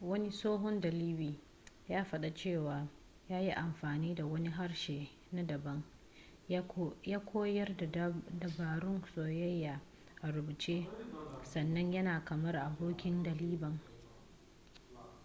wani 0.00 0.30
tsohon 0.30 0.80
dalibi 0.80 1.40
ya 1.88 2.04
fada 2.04 2.34
cewa 2.34 2.86
ya 3.28 3.40
‘yi 3.40 3.52
amfani 3.54 4.14
da 4.14 4.26
wani 4.26 4.48
harshe 4.50 5.08
na 5.32 5.42
dabam 5.42 5.82
ya 7.04 7.20
koyar 7.24 7.76
da 7.76 7.86
dabarun 8.38 9.02
soyayya 9.14 9.80
a 10.22 10.30
rubuce 10.32 10.88
sannan 11.42 11.92
yana 11.92 12.24
kamar 12.24 12.56
abokin 12.56 13.22
daliban.’ 13.22 13.78